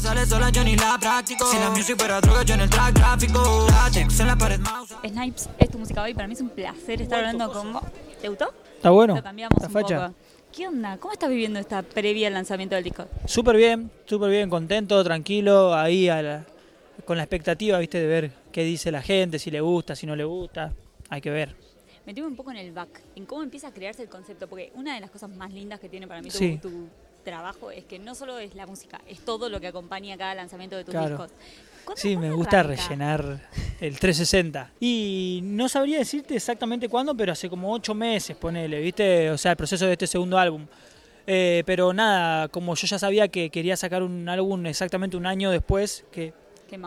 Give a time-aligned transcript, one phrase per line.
[0.00, 1.46] sale sola, yo ni la practico.
[1.50, 3.66] Si la music para droga, yo en el track gráfico.
[3.70, 4.94] Látex en la pared mouse.
[5.06, 6.14] Snipes es tu música hoy.
[6.14, 7.82] Para mí es un placer estar hablando con vos.
[8.20, 8.52] ¿Te gustó?
[8.76, 9.16] Está bueno.
[9.16, 10.06] Lo cambiamos La un facha.
[10.08, 10.14] poco.
[10.52, 10.96] ¿Qué onda?
[10.98, 13.06] ¿Cómo estás viviendo esta previa al lanzamiento del disco?
[13.26, 16.44] Súper bien, súper bien, contento, tranquilo, ahí a la-
[17.04, 20.16] con la expectativa, viste, de ver qué dice la gente, si le gusta, si no
[20.16, 20.72] le gusta.
[21.10, 21.54] Hay que ver.
[22.06, 24.94] Meteme un poco en el back, en cómo empieza a crearse el concepto, porque una
[24.94, 26.58] de las cosas más lindas que tiene para mí tu, Sí.
[26.62, 26.88] tu
[27.30, 30.76] trabajo es que no solo es la música, es todo lo que acompaña cada lanzamiento
[30.76, 31.08] de tus Claro.
[31.10, 31.30] discos.
[31.84, 32.82] ¿Cuándo- Sí, me gusta arranca?
[32.88, 33.48] rellenar
[33.80, 34.70] el 360.
[34.80, 39.30] Y no sabría decirte exactamente cuándo, pero hace como ocho meses, ponele, ¿viste?
[39.30, 40.66] O sea, el proceso de este segundo álbum.
[41.26, 45.50] Eh, pero nada, como yo ya sabía que quería sacar un álbum exactamente un año
[45.50, 46.32] después que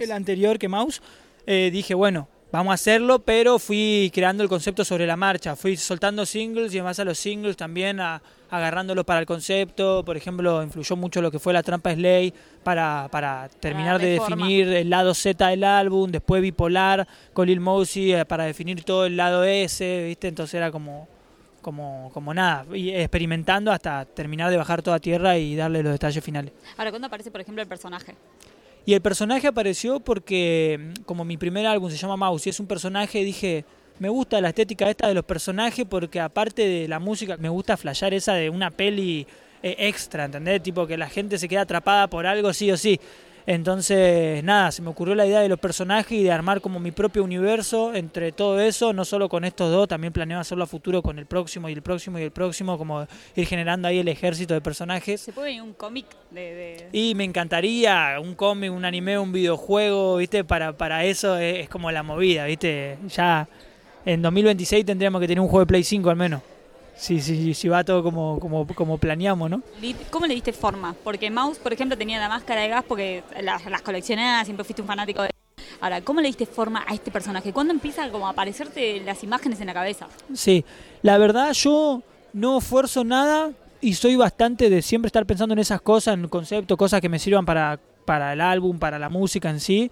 [0.00, 1.02] el anterior, que Mouse,
[1.46, 5.56] eh, dije, bueno, vamos a hacerlo, pero fui creando el concepto sobre la marcha.
[5.56, 10.04] Fui soltando singles y en base a los singles también a- agarrándolos para el concepto.
[10.04, 14.18] Por ejemplo, influyó mucho lo que fue la trampa Slay para, para terminar de darle
[14.18, 14.36] forma.
[14.46, 16.10] definir el lado Z del álbum.
[16.10, 20.26] Después Bipolar con Lil Mosey eh, para definir todo el lado S, ¿viste?
[20.28, 21.06] Entonces era como,
[21.62, 26.24] como, como nada, y experimentando hasta terminar de bajar toda tierra y darle los detalles
[26.24, 26.52] finales.
[26.76, 28.14] Ahora, ¿cuándo aparece, por ejemplo, el personaje?
[28.86, 32.60] Y el personaje apareció porque, mm, como mi primer álbum se llama Mouse y es
[32.60, 33.64] un personaje, dije,
[33.98, 37.76] me gusta la estética esta de los personajes porque aparte de la música, me gusta
[37.76, 39.26] flashear esa de una peli
[39.62, 40.62] eh, extra, ¿entendés?
[40.62, 42.98] Tipo que la gente se queda atrapada por algo sí o sí.
[43.54, 46.92] Entonces, nada, se me ocurrió la idea de los personajes y de armar como mi
[46.92, 51.02] propio universo entre todo eso, no solo con estos dos, también planeo hacerlo a futuro
[51.02, 54.54] con el próximo y el próximo y el próximo, como ir generando ahí el ejército
[54.54, 55.20] de personajes.
[55.22, 59.32] ¿Se puede venir un cómic de, de- Y me encantaría un cómic, un anime, un
[59.32, 60.44] videojuego, ¿viste?
[60.44, 62.98] Para, para eso es, es como la movida, ¿viste?
[63.08, 63.48] Ya
[64.06, 66.40] en 2026 tendríamos que tener un juego de Play 5 al menos.
[66.96, 69.62] Si, si, si va todo como, como, como planeamos, ¿no?
[70.10, 70.94] ¿Cómo le diste forma?
[71.02, 74.82] Porque Mouse, por ejemplo, tenía la máscara de gas porque las, las coleccionás, siempre fuiste
[74.82, 75.30] un fanático de...
[75.80, 77.52] Ahora, ¿cómo le diste forma a este personaje?
[77.52, 80.08] ¿Cuándo empieza como a aparecerte las imágenes en la cabeza?
[80.34, 80.64] Sí,
[81.02, 82.02] la verdad yo
[82.32, 86.76] no esfuerzo nada y soy bastante de siempre estar pensando en esas cosas, en conceptos,
[86.76, 89.90] cosas que me sirvan para, para el álbum, para la música en sí.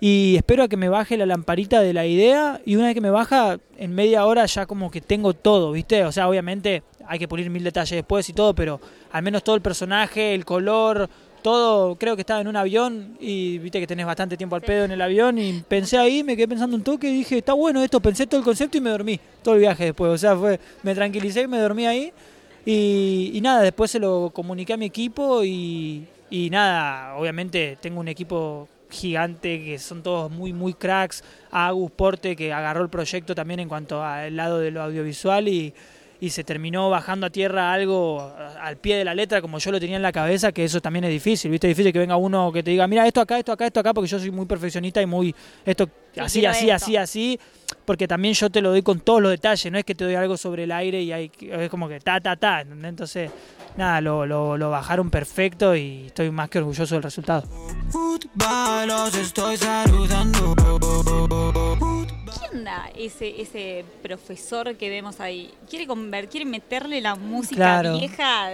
[0.00, 3.00] Y espero a que me baje la lamparita de la idea y una vez que
[3.00, 6.04] me baja, en media hora ya como que tengo todo, ¿viste?
[6.04, 9.56] O sea, obviamente hay que pulir mil detalles después y todo, pero al menos todo
[9.56, 11.10] el personaje, el color,
[11.42, 14.84] todo, creo que estaba en un avión y viste que tenés bastante tiempo al pedo
[14.84, 17.82] en el avión y pensé ahí, me quedé pensando un toque y dije, está bueno
[17.82, 20.60] esto, pensé todo el concepto y me dormí, todo el viaje después, o sea, fue,
[20.82, 22.12] me tranquilicé y me dormí ahí
[22.64, 28.00] y, y nada, después se lo comuniqué a mi equipo y, y nada, obviamente tengo
[28.00, 32.88] un equipo gigante que son todos muy muy cracks, a Agus Porte que agarró el
[32.90, 35.74] proyecto también en cuanto al lado de lo audiovisual y,
[36.20, 39.78] y se terminó bajando a tierra algo al pie de la letra como yo lo
[39.78, 41.70] tenía en la cabeza, que eso también es difícil, ¿viste?
[41.70, 43.94] Es difícil que venga uno que te diga, mira, esto acá, esto acá, esto acá,
[43.94, 45.34] porque yo soy muy perfeccionista y muy,
[45.64, 46.74] esto Sí, así, así, esto.
[46.74, 47.40] así, así,
[47.88, 50.14] porque también yo te lo doy con todos los detalles, no es que te doy
[50.14, 52.90] algo sobre el aire y hay, que- es como que ta, ta, ta, ¿entendés?
[52.90, 53.30] Entonces,
[53.78, 57.44] nada, lo, lo, lo bajaron perfecto y estoy más que orgulloso del resultado.
[62.40, 65.50] ¿Qué onda ese, ese profesor que vemos ahí?
[65.68, 67.98] ¿Quiere convertir, quiere meterle la música Claro.
[67.98, 68.50] vieja?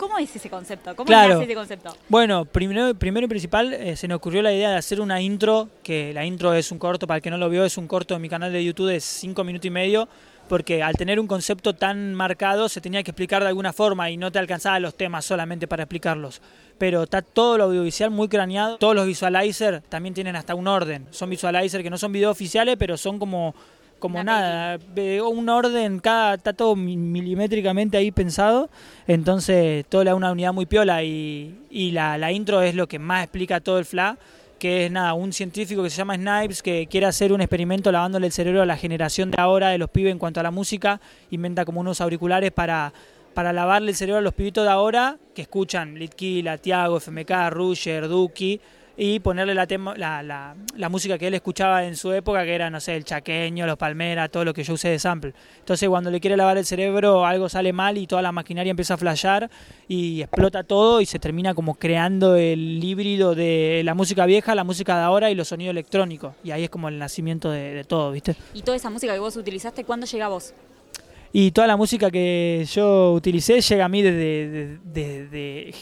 [0.00, 0.96] ¿Cómo es ese concepto?
[0.96, 1.34] ¿Cómo Claro.
[1.34, 1.94] nace ese concepto?
[2.08, 5.68] Bueno, primero, primero y principal, eh, se nos ocurrió la idea de hacer una intro,
[5.82, 8.14] que la intro es un corto, para el que no lo vio, es un corto
[8.14, 10.08] de mi canal de YouTube de 5 minutos y medio,
[10.48, 14.16] porque al tener un concepto tan marcado se tenía que explicar de alguna forma y
[14.16, 16.40] no te alcanzaba los temas solamente para explicarlos.
[16.78, 21.06] Pero está todo lo audiovisual muy craneado, todos los visualizers también tienen hasta un orden,
[21.10, 23.54] son visualizers que no son videos oficiales, pero son como
[24.00, 28.68] como Una nada, eh, un orden, cada, está todo mi- milimétricamente ahí pensado,
[29.06, 32.88] entonces todo le da una unidad muy piola y, y la, la intro es lo
[32.88, 34.16] que más explica todo el FLA,
[34.58, 38.26] que es nada, un científico que se llama Snipes que quiere hacer un experimento lavándole
[38.26, 41.00] el cerebro a la generación de ahora de los pibes en cuanto a la música,
[41.30, 42.92] inventa como unos auriculares para,
[43.34, 48.06] para lavarle el cerebro a los pibitos de ahora que escuchan Litkill, Tiago, FMK, Rusher,
[48.08, 48.60] Duki
[48.96, 52.54] y ponerle la, tema- la, la, la música que él escuchaba en su época, que
[52.54, 55.32] era, no sé, el chaqueño, los palmeras, todo lo que yo usé de sample.
[55.58, 58.94] Entonces, cuando le quiere lavar el cerebro, algo sale mal y toda la maquinaria empieza
[58.94, 59.50] a flashear
[59.88, 64.64] y explota todo y se termina como creando el híbrido de la música vieja, la
[64.64, 66.34] música de ahora y los sonidos electrónicos.
[66.44, 68.36] Y ahí es como el nacimiento de, de todo, ¿viste?
[68.54, 70.52] Y toda esa música que vos utilizaste, ¿cuándo llega a vos?
[71.32, 74.78] Y toda la música que yo utilicé llega a mí desde, desde-
[75.30, 75.74] desde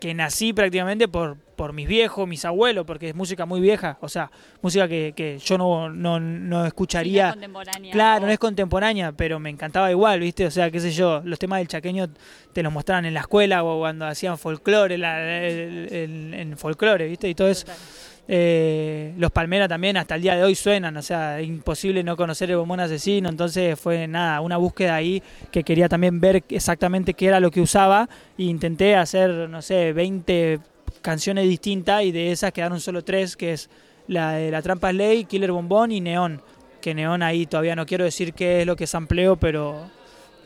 [0.00, 4.08] que nací prácticamente por, por mis viejos, mis abuelos, porque es música muy vieja, o
[4.08, 7.26] sea, música que, que yo no, no, no Sí, no escucharía.
[7.28, 7.92] es contemporánea.
[7.92, 10.44] Claro, no es contemporánea, pero me encantaba igual, ¿viste?
[10.46, 12.08] O sea, qué sé yo, los temas del chaqueño
[12.52, 17.06] te los mostraban en la escuela o cuando hacían folclore, la- el- el- en folclore,
[17.08, 17.28] ¿viste?
[17.28, 17.64] Y todo eso.
[17.66, 17.80] Total.
[18.28, 22.50] Eh, los Palmera también hasta el día de hoy suenan, o sea, imposible no conocer
[22.50, 27.26] el bombón asesino, entonces fue nada, una búsqueda ahí que quería también ver exactamente qué
[27.26, 30.58] era lo que usaba e intenté hacer, no sé, 20
[31.02, 33.70] canciones distintas y de esas quedaron solo tres, que es
[34.08, 36.42] la de La Trampa Ley, Killer Bombón y Neón,
[36.80, 39.88] que Neón ahí todavía no quiero decir qué es lo que sampleo, pero,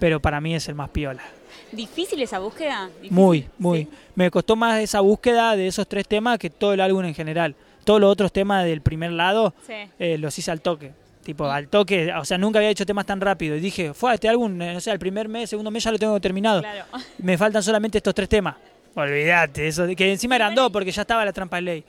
[0.00, 1.22] pero para mí es el más piola.
[1.70, 2.86] ¿Difícil esa búsqueda?
[2.86, 3.12] ¿Difícil?
[3.12, 3.84] Muy, muy.
[3.84, 3.88] Sí.
[4.14, 7.54] Me costó más esa búsqueda de esos tres temas que todo el álbum en general.
[7.88, 9.72] Todos los otros temas del primer lado Sí.
[9.98, 10.92] eh, los hice al toque.
[11.24, 13.56] Tipo, al toque, o sea, nunca había hecho temas tan rápido.
[13.56, 15.98] Y dije, fue este álbum, eh, no sé, el primer mes, segundo mes ya lo
[15.98, 16.60] tengo terminado.
[16.60, 16.84] Claro.
[17.18, 18.56] Me faltan solamente estos tres temas.
[18.94, 21.84] Olvídate, eso, que encima eran dos porque ya estaba la trampa de ley.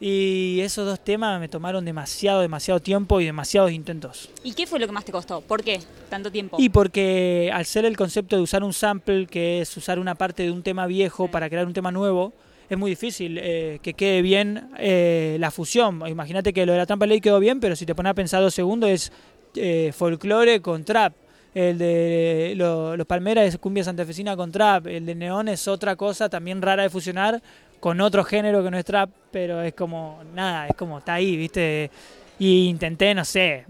[0.00, 4.28] Y esos dos temas me tomaron demasiado, demasiado tiempo y demasiados intentos.
[4.42, 5.40] ¿Y qué fue lo que más te costó?
[5.40, 5.78] ¿Por qué
[6.10, 6.56] tanto tiempo?
[6.58, 10.42] Y porque al ser el concepto de usar un sample, que es usar una parte
[10.42, 11.32] de un tema viejo Sí.
[11.32, 12.32] para crear un tema nuevo,
[12.68, 16.02] es muy difícil eh, que quede bien eh, la fusión.
[16.06, 18.40] Imagínate que lo de la trampa ley quedó bien, pero si te pones a pensar
[18.42, 19.12] dos segundos es
[19.56, 21.12] eh, folclore con trap.
[21.54, 24.88] El de lo- los Palmeras es cumbia santafesina con trap.
[24.88, 27.40] El de Neón es otra cosa también rara de fusionar
[27.78, 31.36] con otro género que no es trap, pero es como, nada, es como, está ahí,
[31.36, 31.90] ¿viste?
[32.38, 33.66] Y intenté, no sé,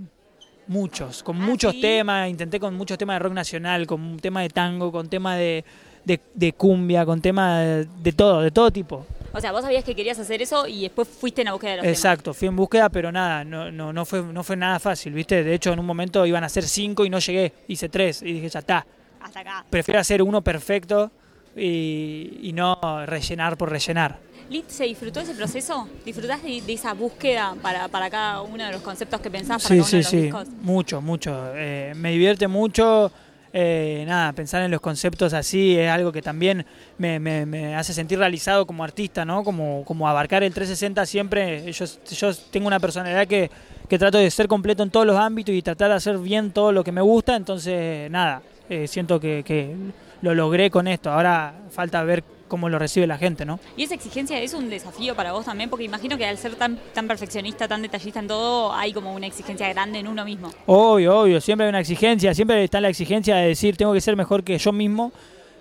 [0.69, 1.81] muchos, con Ah, muchos ¿sí?
[1.81, 5.37] temas, intenté con muchos temas de rock nacional, con un tema de tango, con temas
[5.37, 5.65] de,
[6.05, 9.07] de, de cumbia, con temas de, de todo, de todo tipo.
[9.33, 11.77] O sea, vos sabías que querías hacer eso y después fuiste en la búsqueda de
[11.79, 15.13] los Exacto, fui en búsqueda, pero nada, no, no, no, fue, no fue nada fácil,
[15.13, 15.43] ¿viste?
[15.43, 18.33] De hecho, en un momento iban a ser cinco y no llegué, hice tres y
[18.33, 18.87] dije, ya está.
[19.21, 19.65] Hasta acá.
[19.69, 21.11] prefiero hacer uno perfecto
[21.57, 24.19] y, y no rellenar por rellenar.
[24.51, 25.89] Lit, ¿se disfrutó ese proceso?
[26.05, 29.75] ¿Disfrutás de, de esa búsqueda para, para cada uno de los conceptos que pensás para
[29.75, 30.49] Sí, cada uno sí, de los sí, discos?
[30.63, 31.53] mucho, mucho.
[31.57, 33.11] Eh, me divierte mucho.
[33.57, 36.67] Eh, nada, pensar en los conceptos así es algo que también
[36.99, 39.45] me, hace sentir realizado como artista, ¿no?
[39.45, 41.71] Como, como abarcar el 360 siempre.
[41.71, 43.49] Yo, yo tengo una personalidad que,
[43.89, 46.73] que trato de ser completo en todos los ámbitos y tratar de hacer bien todo
[46.73, 47.37] lo que me gusta.
[47.37, 49.77] Entonces, nada, eh, siento que
[50.21, 51.13] lo logré con esto.
[51.13, 52.25] Ahora falta ver
[52.55, 53.59] cómo lo recibe la gente, ¿no?
[53.77, 56.79] Y esa exigencia es un desafío para vos también, porque imagino que al ser tan,
[56.93, 60.53] tan perfeccionista, tan detallista en todo, hay como una exigencia grande en uno mismo.
[60.67, 64.15] Obvio, obvio, siempre hay una exigencia, siempre está la exigencia de decir tengo que ser
[64.15, 65.13] mejor que yo mismo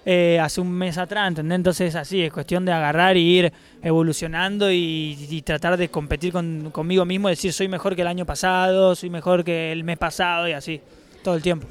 [0.05, 1.55] eh, hace un mes atrás, ¿entendés?
[1.55, 3.51] Entonces así, es cuestión de agarrar y ir
[3.81, 8.27] evolucionando y, y tratar de competir con, conmigo mismo, decir soy mejor que el año
[8.27, 10.79] pasado, soy mejor que el mes pasado y así,
[11.23, 11.67] todo el tiempo.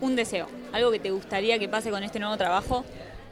[0.00, 2.84] Un deseo, algo que te gustaría que pase con este nuevo trabajo.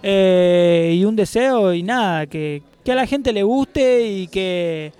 [0.02, 4.92] Eh, y un deseo y nada, que, que a la gente le guste y que,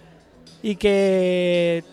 [0.63, 1.85] y que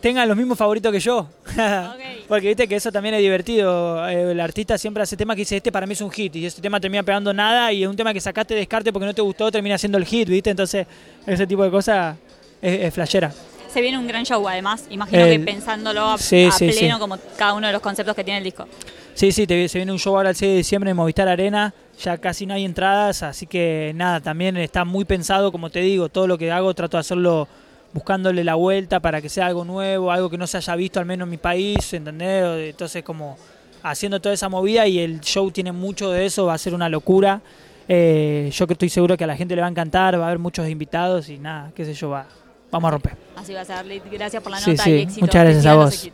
[0.00, 1.28] tengan los mismos favoritos que yo.
[2.28, 4.08] Porque viste que eso también es divertido.
[4.08, 6.46] Eh, El artista siempre hace temas que dice, este para mí es un hit, y
[6.46, 9.14] ese tema termina pegando nada, y es un tema que sacaste de descarte porque no
[9.14, 10.50] te gustó, termina siendo el hit, ¿viste?
[10.50, 10.86] Entonces,
[11.24, 12.16] ese tipo de cosas
[12.62, 13.32] es, flashera.
[13.68, 16.94] Se viene un gran show además, imagino El- que pensándolo a, Sí, a sí, pleno
[16.96, 17.00] sí.
[17.00, 18.66] como cada uno de los conceptos que tiene el disco.
[19.14, 21.74] Sí, sí, te- se viene un show ahora el 6 de diciembre en Movistar Arena,
[22.02, 26.08] ya casi no hay entradas, así que nada, también está muy pensado, como te digo,
[26.08, 27.48] todo lo que hago trato de hacerlo
[27.92, 31.06] buscándole la vuelta para que sea algo nuevo, algo que no se haya visto al
[31.06, 32.70] menos en mi país, ¿entendés?
[32.70, 33.38] Entonces como
[33.82, 36.88] haciendo toda esa movida y el show tiene mucho de eso, va a ser una
[36.88, 37.40] locura.
[37.88, 40.26] Eh, yo que estoy seguro que a la gente le va a encantar, va a
[40.26, 42.26] haber muchos invitados y nada, qué sé yo, va,
[42.70, 43.16] vamos a romper.
[43.36, 43.84] Así va a ser.
[44.10, 45.20] Gracias por la Sí, nota sí, y éxito.
[45.20, 46.10] muchas gracias a vos.